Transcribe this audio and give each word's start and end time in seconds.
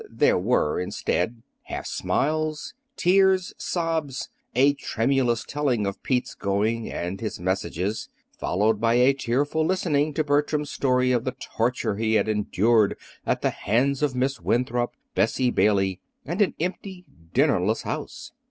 There 0.09 0.39
were, 0.39 0.79
instead, 0.79 1.43
half 1.65 1.85
smiles, 1.85 2.73
tears, 2.97 3.53
sobs, 3.59 4.29
a 4.55 4.73
tremulous 4.73 5.43
telling 5.43 5.85
of 5.85 6.01
Pete's 6.01 6.33
going 6.33 6.91
and 6.91 7.21
his 7.21 7.39
messages, 7.39 8.09
followed 8.35 8.81
by 8.81 8.95
a 8.95 9.13
tearful 9.13 9.63
listening 9.63 10.15
to 10.15 10.23
Bertram's 10.23 10.71
story 10.71 11.11
of 11.11 11.23
the 11.23 11.33
torture 11.33 11.97
he 11.97 12.15
had 12.15 12.27
endured 12.27 12.97
at 13.27 13.43
the 13.43 13.51
hands 13.51 14.01
of 14.01 14.15
Miss 14.15 14.39
Winthrop, 14.41 14.95
Bessie 15.13 15.51
Bailey, 15.51 15.99
and 16.25 16.41
an 16.41 16.55
empty, 16.59 17.05
dinnerless 17.35 17.83
house. 17.83 18.31